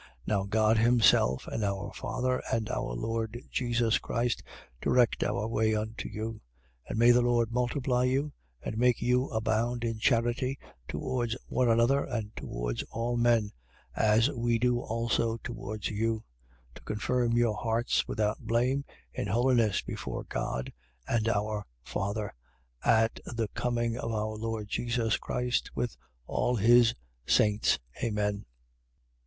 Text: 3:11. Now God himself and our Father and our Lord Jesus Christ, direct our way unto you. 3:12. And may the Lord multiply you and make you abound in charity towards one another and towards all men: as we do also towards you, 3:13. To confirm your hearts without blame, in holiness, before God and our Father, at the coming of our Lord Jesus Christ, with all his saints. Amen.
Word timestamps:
3:11. 0.03 0.07
Now 0.25 0.43
God 0.45 0.77
himself 0.79 1.47
and 1.47 1.63
our 1.63 1.93
Father 1.93 2.41
and 2.51 2.71
our 2.71 2.93
Lord 2.95 3.39
Jesus 3.51 3.99
Christ, 3.99 4.41
direct 4.81 5.23
our 5.23 5.47
way 5.47 5.75
unto 5.75 6.09
you. 6.09 6.41
3:12. 6.87 6.89
And 6.89 6.97
may 6.97 7.11
the 7.11 7.21
Lord 7.21 7.51
multiply 7.51 8.05
you 8.05 8.33
and 8.63 8.79
make 8.79 8.99
you 9.03 9.25
abound 9.27 9.83
in 9.83 9.99
charity 9.99 10.57
towards 10.87 11.37
one 11.45 11.69
another 11.69 12.03
and 12.03 12.35
towards 12.35 12.81
all 12.89 13.15
men: 13.15 13.51
as 13.95 14.27
we 14.31 14.57
do 14.57 14.79
also 14.79 15.37
towards 15.37 15.91
you, 15.91 16.23
3:13. 16.69 16.73
To 16.73 16.81
confirm 16.81 17.37
your 17.37 17.55
hearts 17.57 18.07
without 18.07 18.39
blame, 18.39 18.83
in 19.13 19.27
holiness, 19.27 19.83
before 19.83 20.23
God 20.23 20.73
and 21.07 21.29
our 21.29 21.67
Father, 21.83 22.33
at 22.83 23.19
the 23.25 23.49
coming 23.49 23.99
of 23.99 24.11
our 24.11 24.35
Lord 24.35 24.67
Jesus 24.67 25.17
Christ, 25.17 25.69
with 25.75 25.95
all 26.25 26.55
his 26.55 26.95
saints. 27.27 27.77
Amen. 28.03 28.45